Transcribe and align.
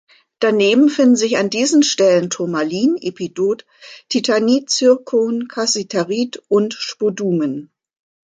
Daneben 0.39 0.89
finden 0.89 1.15
sich 1.15 1.37
an 1.37 1.51
diesen 1.51 1.83
Stellen 1.83 2.31
Turmalin, 2.31 2.97
Epidot, 2.99 3.67
Titanit, 4.09 4.71
Zirkon, 4.71 5.47
Kassiterit 5.47 6.41
und 6.47 6.73
Spodumen. 6.73 7.71